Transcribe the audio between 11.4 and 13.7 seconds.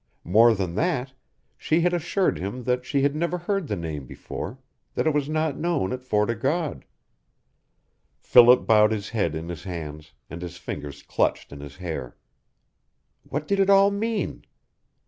in his hair. What did it